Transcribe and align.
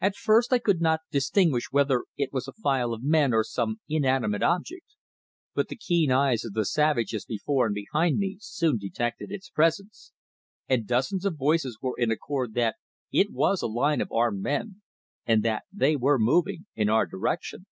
At 0.00 0.16
first 0.16 0.50
I 0.54 0.58
could 0.58 0.80
not 0.80 1.00
distinguish 1.10 1.68
whether 1.70 2.04
it 2.16 2.32
was 2.32 2.48
a 2.48 2.54
file 2.54 2.94
of 2.94 3.02
men 3.02 3.34
or 3.34 3.44
some 3.44 3.82
inanimate 3.86 4.42
object, 4.42 4.94
but 5.54 5.68
the 5.68 5.76
keen 5.76 6.10
eyes 6.10 6.42
of 6.46 6.54
the 6.54 6.64
savages 6.64 7.26
before 7.26 7.66
and 7.66 7.74
behind 7.74 8.16
me 8.16 8.38
soon 8.40 8.78
detected 8.78 9.30
its 9.30 9.50
presence, 9.50 10.14
and 10.70 10.86
dozens 10.86 11.26
of 11.26 11.36
voices 11.36 11.76
were 11.82 11.96
in 11.98 12.10
accord 12.10 12.54
that 12.54 12.76
it 13.12 13.30
was 13.30 13.60
a 13.60 13.66
line 13.66 14.00
of 14.00 14.10
armed 14.10 14.40
men, 14.40 14.80
and 15.26 15.42
that 15.42 15.64
they 15.70 15.96
were 15.96 16.18
moving 16.18 16.64
in 16.74 16.88
our 16.88 17.04
direction. 17.04 17.66